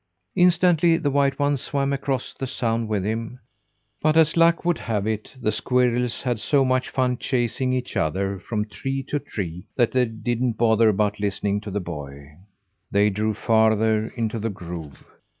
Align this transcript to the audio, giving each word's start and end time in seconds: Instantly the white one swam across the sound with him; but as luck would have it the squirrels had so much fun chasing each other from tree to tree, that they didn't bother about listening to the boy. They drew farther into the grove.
Instantly 0.35 0.97
the 0.97 1.11
white 1.11 1.37
one 1.37 1.57
swam 1.57 1.93
across 1.93 2.33
the 2.33 2.47
sound 2.47 2.87
with 2.89 3.03
him; 3.03 3.39
but 4.01 4.17
as 4.17 4.35
luck 4.35 4.65
would 4.65 4.79
have 4.79 5.05
it 5.05 5.35
the 5.39 5.51
squirrels 5.51 6.23
had 6.23 6.39
so 6.39 6.65
much 6.65 6.89
fun 6.89 7.19
chasing 7.19 7.71
each 7.71 7.95
other 7.95 8.39
from 8.39 8.65
tree 8.65 9.03
to 9.03 9.19
tree, 9.19 9.67
that 9.75 9.91
they 9.91 10.05
didn't 10.05 10.57
bother 10.57 10.89
about 10.89 11.19
listening 11.19 11.61
to 11.61 11.69
the 11.69 11.79
boy. 11.79 12.31
They 12.89 13.11
drew 13.11 13.35
farther 13.35 14.11
into 14.17 14.39
the 14.39 14.49
grove. 14.49 15.03